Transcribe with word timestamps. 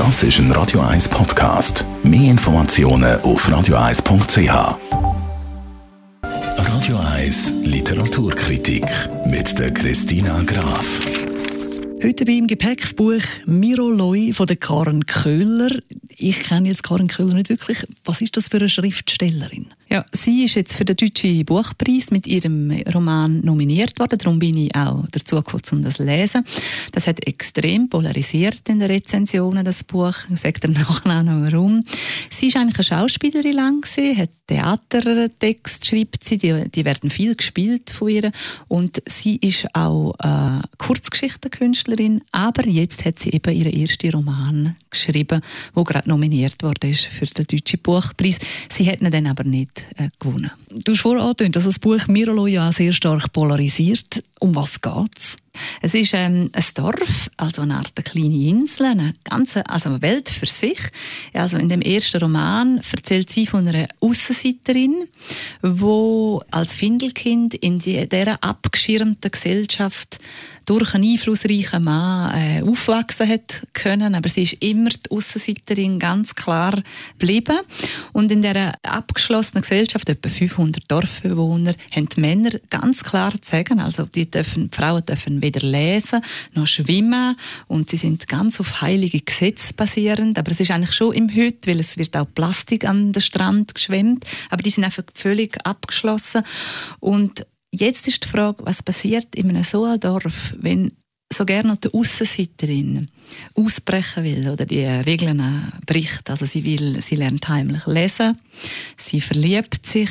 Das 0.00 0.22
ist 0.22 0.38
ein 0.38 0.50
Radio 0.52 0.80
1 0.80 1.10
Podcast. 1.10 1.84
Mehr 2.02 2.30
Informationen 2.30 3.20
auf 3.20 3.46
radio1.ch. 3.46 4.78
Radio 6.56 6.96
1 6.96 7.52
Literaturkritik 7.64 8.86
mit 9.26 9.58
der 9.58 9.70
Christina 9.74 10.42
Graf. 10.44 10.86
Heute 12.02 12.24
beim 12.24 12.46
Gepäcksbuch 12.46 13.20
Miro 13.44 13.90
Loi 13.90 14.32
von 14.32 14.46
der 14.46 14.56
Karen 14.56 15.04
Köhler. 15.04 15.68
Ich 16.08 16.44
kenne 16.44 16.70
jetzt 16.70 16.82
Karen 16.82 17.08
Köhler 17.08 17.34
nicht 17.34 17.50
wirklich. 17.50 17.86
Was 18.06 18.22
ist 18.22 18.38
das 18.38 18.48
für 18.48 18.56
eine 18.56 18.70
Schriftstellerin? 18.70 19.66
Ja, 19.92 20.06
sie 20.12 20.44
ist 20.44 20.54
jetzt 20.54 20.76
für 20.76 20.84
den 20.84 20.94
Deutschen 20.94 21.44
Buchpreis 21.44 22.12
mit 22.12 22.28
ihrem 22.28 22.70
Roman 22.94 23.40
nominiert 23.40 23.98
worden. 23.98 24.18
Darum 24.18 24.38
bin 24.38 24.56
ich 24.56 24.72
auch 24.76 25.04
dazu 25.10 25.34
gekommen, 25.34 25.64
um 25.72 25.82
das 25.82 25.96
zu 25.96 26.04
lesen. 26.04 26.44
Das 26.92 27.08
hat 27.08 27.26
extrem 27.26 27.88
polarisiert 27.88 28.68
in 28.68 28.78
den 28.78 28.88
Rezensionen, 28.88 29.64
das 29.64 29.82
Buch. 29.82 30.14
Ich 30.32 30.40
sage 30.40 30.60
dem 30.60 30.72
nachher 30.74 31.24
noch 31.24 31.50
warum. 31.50 31.82
Sie 32.30 32.46
ist 32.46 32.56
eigentlich 32.56 32.88
eine 32.88 33.00
Schauspielerin 33.00 33.52
lang 33.52 33.80
gewesen, 33.80 34.16
hat 34.16 34.30
Theatertext 34.46 35.86
schreibt 35.86 36.24
sie, 36.24 36.38
die, 36.38 36.68
die 36.70 36.84
werden 36.84 37.10
viel 37.10 37.34
gespielt 37.34 37.90
von 37.90 38.10
ihr. 38.10 38.30
Und 38.68 39.02
sie 39.06 39.36
ist 39.36 39.66
auch 39.74 40.14
äh, 40.20 40.62
Kurzgeschichtenkünstlerin, 40.78 42.22
aber 42.30 42.64
jetzt 42.66 43.04
hat 43.04 43.18
sie 43.18 43.30
eben 43.30 43.54
ihren 43.54 43.72
ersten 43.72 44.10
Roman 44.10 44.76
geschrieben, 44.88 45.40
wo 45.74 45.82
gerade 45.82 46.08
nominiert 46.08 46.62
worden 46.62 46.90
ist 46.90 47.06
für 47.06 47.26
den 47.26 47.46
Deutschen 47.46 47.80
Buchpreis. 47.80 48.38
Sie 48.68 48.88
hat 48.88 49.00
ihn 49.00 49.10
dann 49.10 49.26
aber 49.26 49.44
nicht 49.44 49.79
äh, 49.96 50.10
gewonnen. 50.18 50.50
Du 50.68 50.92
hast 50.92 51.00
vorhin 51.00 51.20
angedeutet, 51.20 51.56
dass 51.56 51.64
das 51.64 51.78
Buch 51.78 52.06
Mirolo 52.08 52.46
ja 52.46 52.70
sehr 52.72 52.92
stark 52.92 53.32
polarisiert. 53.32 54.22
Um 54.40 54.54
was 54.54 54.80
geht's? 54.80 55.36
Es 55.82 55.94
ist 55.94 56.14
ähm, 56.14 56.50
ein 56.52 56.64
Dorf, 56.74 57.30
also 57.36 57.62
eine 57.62 57.76
Art 57.76 57.94
kleine 58.04 58.48
Insel, 58.48 58.86
eine 58.86 59.14
ganze, 59.24 59.68
also 59.68 59.90
eine 59.90 60.02
Welt 60.02 60.28
für 60.28 60.46
sich. 60.46 60.78
Also 61.32 61.58
in 61.58 61.68
dem 61.68 61.82
ersten 61.82 62.20
Roman 62.20 62.80
erzählt 62.90 63.30
sie 63.30 63.46
von 63.46 63.66
einer 63.66 63.88
Aussenseiterin, 64.00 65.08
wo 65.62 66.42
als 66.50 66.74
Findelkind 66.74 67.54
in 67.54 67.78
dieser 67.78 68.42
abgeschirmten 68.42 69.30
Gesellschaft 69.30 70.20
durch 70.66 70.94
einen 70.94 71.10
einflussreichen 71.10 71.82
Mann 71.82 72.32
äh, 72.32 72.62
aufwachsen 72.62 73.28
hat 73.28 73.66
können, 73.72 74.14
aber 74.14 74.28
sie 74.28 74.44
ist 74.44 74.62
immer 74.62 74.90
die 74.90 75.10
Aussenseiterin 75.10 75.98
ganz 75.98 76.36
klar 76.36 76.80
geblieben. 77.18 77.58
Und 78.12 78.30
in 78.30 78.42
dieser 78.42 78.74
abgeschlossenen 78.84 79.62
Gesellschaft, 79.62 80.08
etwa 80.08 80.28
500 80.28 80.88
Dorfbewohner, 80.88 81.72
haben 81.90 82.08
die 82.08 82.20
Männer 82.20 82.50
ganz 82.68 83.02
klar 83.02 83.32
zu 83.32 83.50
sagen, 83.50 83.80
also 83.80 84.04
die, 84.04 84.29
dürfen, 84.30 84.70
Frauen 84.72 85.04
dürfen 85.04 85.42
weder 85.42 85.66
lesen 85.66 86.22
noch 86.54 86.66
schwimmen. 86.66 87.36
Und 87.66 87.90
sie 87.90 87.96
sind 87.96 88.28
ganz 88.28 88.60
auf 88.60 88.80
heilige 88.82 89.20
Gesetze 89.20 89.74
basierend, 89.74 90.38
aber 90.38 90.52
es 90.52 90.60
ist 90.60 90.70
eigentlich 90.70 90.94
schon 90.94 91.14
im 91.14 91.34
Heute, 91.34 91.70
weil 91.70 91.80
es 91.80 91.96
wird 91.96 92.16
auch 92.16 92.26
Plastik 92.34 92.84
an 92.84 93.12
den 93.12 93.22
Strand 93.22 93.74
geschwemmt, 93.74 94.24
aber 94.50 94.62
die 94.62 94.70
sind 94.70 94.84
einfach 94.84 95.04
völlig 95.14 95.58
abgeschlossen. 95.64 96.42
Und 97.00 97.46
Jetzt 97.72 98.08
ist 98.08 98.24
die 98.24 98.28
Frage, 98.28 98.64
was 98.66 98.82
passiert 98.82 99.34
in 99.36 99.50
einem 99.50 99.62
so 99.62 99.96
Dorf, 99.96 100.54
wenn 100.58 100.90
so 101.32 101.44
gerne 101.44 101.76
die 101.76 101.92
Aussenseiterin 101.94 103.08
ausbrechen 103.54 104.24
will 104.24 104.48
oder 104.48 104.66
die 104.66 104.84
Regeln 104.84 105.72
bricht. 105.86 106.28
Also 106.28 106.46
sie 106.46 106.64
will, 106.64 107.00
sie 107.00 107.14
lernt 107.14 107.48
heimlich 107.48 107.86
lesen, 107.86 108.40
sie 108.96 109.20
verliebt 109.20 109.86
sich. 109.86 110.10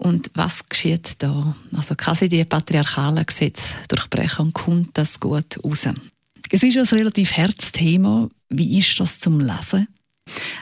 Und 0.00 0.30
was 0.32 0.66
geschieht 0.66 1.16
da? 1.18 1.54
Also 1.76 1.94
kann 1.94 2.14
sie 2.14 2.30
die 2.30 2.42
patriarchalen 2.44 3.24
Gesetze 3.26 3.74
durchbrechen 3.88 4.46
und 4.46 4.54
kommt 4.54 4.96
das 4.96 5.20
gut 5.20 5.62
raus? 5.62 5.80
Es 6.50 6.62
ist 6.62 6.78
ein 6.78 6.98
relativ 6.98 7.36
Herzthema. 7.36 8.30
Wie 8.48 8.78
ist 8.78 8.98
das 8.98 9.20
zum 9.20 9.40
Lesen? 9.40 9.88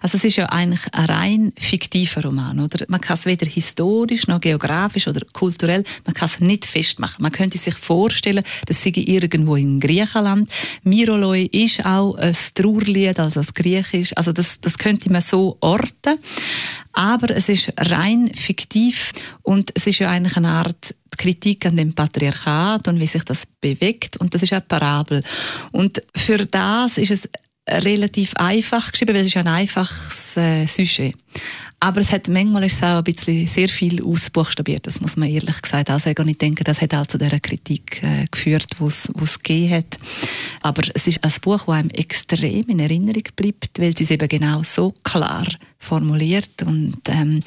Also 0.00 0.16
es 0.16 0.24
ist 0.24 0.36
ja 0.36 0.46
eigentlich 0.46 0.82
ein 0.92 1.04
rein 1.04 1.52
fiktiver 1.58 2.22
Roman, 2.22 2.60
oder? 2.60 2.84
Man 2.88 3.00
kann 3.00 3.14
es 3.14 3.26
weder 3.26 3.46
historisch 3.46 4.26
noch 4.26 4.40
geografisch 4.40 5.08
oder 5.08 5.20
kulturell, 5.32 5.84
man 6.04 6.14
kann 6.14 6.28
es 6.28 6.40
nicht 6.40 6.66
festmachen. 6.66 7.22
Man 7.22 7.32
könnte 7.32 7.58
sich 7.58 7.74
vorstellen, 7.74 8.44
dass 8.66 8.82
sie 8.82 8.90
irgendwo 8.90 9.56
in 9.56 9.80
Griechenland. 9.80 10.48
Miroloi 10.82 11.44
ist 11.46 11.84
auch 11.84 12.14
ein 12.16 12.36
Trauerlied, 12.54 13.18
also 13.18 13.40
das 13.40 13.54
Griechisch. 13.54 14.16
Also 14.16 14.32
das, 14.32 14.60
das 14.60 14.78
könnte 14.78 15.10
man 15.12 15.22
so 15.22 15.56
orten. 15.60 16.18
Aber 16.92 17.30
es 17.36 17.48
ist 17.48 17.72
rein 17.78 18.32
fiktiv 18.34 19.12
und 19.42 19.70
es 19.74 19.86
ist 19.86 20.00
ja 20.00 20.10
eigentlich 20.10 20.36
eine 20.36 20.48
Art 20.48 20.94
Kritik 21.18 21.66
an 21.66 21.76
dem 21.76 21.94
Patriarchat 21.94 22.88
und 22.88 23.00
wie 23.00 23.06
sich 23.06 23.24
das 23.24 23.44
bewegt 23.60 24.16
und 24.16 24.34
das 24.34 24.42
ist 24.42 24.52
eine 24.52 24.62
Parabel. 24.62 25.22
Und 25.72 26.00
für 26.14 26.46
das 26.46 26.96
ist 26.96 27.10
es 27.10 27.28
relativ 27.68 28.34
einfach 28.34 28.92
geschrieben, 28.92 29.14
weil 29.14 29.22
es 29.22 29.28
ist 29.28 29.36
ein 29.36 29.48
einfaches 29.48 30.36
äh, 30.36 30.66
Sujet. 30.66 31.14
Aber 31.80 32.00
es 32.00 32.10
hat, 32.10 32.28
manchmal 32.28 32.64
ist 32.64 32.76
es 32.76 32.82
auch 32.82 32.98
ein 32.98 33.04
bisschen 33.04 33.46
sehr 33.46 33.68
viel 33.68 34.02
ausbuchstabiert, 34.02 34.86
das 34.88 35.00
muss 35.00 35.16
man 35.16 35.28
ehrlich 35.28 35.62
gesagt 35.62 35.90
auch 35.90 36.00
sagen. 36.00 36.22
Und 36.22 36.28
ich 36.28 36.38
denke, 36.38 36.64
das 36.64 36.80
hat 36.80 36.92
auch 36.92 37.06
zu 37.06 37.18
dieser 37.18 37.38
Kritik 37.38 38.02
äh, 38.02 38.26
geführt, 38.28 38.66
die 38.80 38.84
es 38.84 39.38
gegeben 39.38 39.74
hat. 39.74 39.98
Aber 40.62 40.82
es 40.94 41.06
ist 41.06 41.22
ein 41.22 41.32
Buch, 41.40 41.64
das 41.66 41.74
einem 41.74 41.90
extrem 41.90 42.68
in 42.68 42.80
Erinnerung 42.80 43.24
bleibt, 43.36 43.78
weil 43.78 43.94
es 43.98 44.10
eben 44.10 44.28
genau 44.28 44.62
so 44.62 44.94
klar 45.02 45.46
formuliert. 45.78 46.62
Und 46.62 46.98
ähm, 47.08 47.42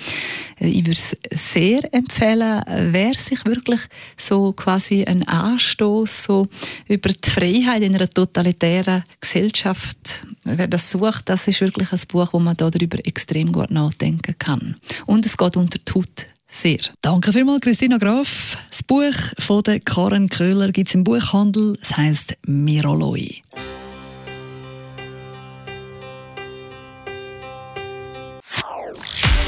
ich 0.60 0.86
würde 0.86 0.92
es 0.92 1.18
sehr 1.32 1.94
empfehlen, 1.94 2.64
wer 2.92 3.14
sich 3.16 3.46
wirklich 3.46 3.82
so 4.18 4.54
quasi 4.54 5.04
einen 5.04 5.28
Anstoß 5.28 6.24
so 6.24 6.48
über 6.88 7.10
die 7.10 7.30
Freiheit 7.30 7.84
in 7.84 7.96
einer 7.96 8.10
totalitären 8.10 9.04
Gesellschaft, 9.20 10.26
wer 10.44 10.68
das 10.68 10.92
sucht, 10.92 11.30
das 11.30 11.48
ist 11.48 11.62
wirklich 11.62 11.92
ein 11.92 12.02
Buch, 12.08 12.30
wo 12.32 12.40
man 12.40 12.58
darüber 12.58 12.98
extrem 13.06 13.52
gut 13.52 13.72
nachdenken 13.72 14.36
kann. 14.40 14.78
Und 15.06 15.26
es 15.26 15.38
geht 15.38 15.58
unter 15.58 15.80
die 15.80 15.94
Haut 15.94 16.28
sehr. 16.52 16.80
Danke 17.02 17.34
vielmals, 17.34 17.62
Christina 17.62 17.98
Graf. 17.98 18.58
Das 18.70 18.84
Buch 18.84 19.14
von 19.40 19.64
der 19.64 19.80
Karen 19.80 20.30
Köhler 20.30 20.72
gibt 20.72 20.90
es 20.90 20.96
im 20.96 21.04
Buchhandel. 21.04 21.78
Es 21.82 21.98
heisst 21.98 22.38
Miroloi. 22.46 23.42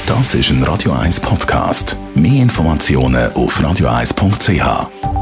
Das 0.06 0.34
ist 0.34 0.50
ein 0.50 0.62
Radio 0.62 0.92
1 0.92 1.20
Podcast. 1.20 1.96
Mehr 2.14 2.42
Informationen 2.42 3.32
auf 3.32 3.58
radio1.ch. 3.58 5.13